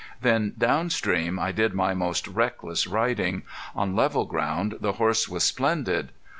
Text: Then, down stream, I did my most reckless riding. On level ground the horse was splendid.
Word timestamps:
Then, 0.19 0.53
down 0.57 0.89
stream, 0.89 1.37
I 1.37 1.51
did 1.51 1.75
my 1.75 1.93
most 1.93 2.27
reckless 2.27 2.87
riding. 2.87 3.43
On 3.75 3.95
level 3.95 4.25
ground 4.25 4.77
the 4.79 4.93
horse 4.93 5.29
was 5.29 5.43
splendid. 5.43 6.09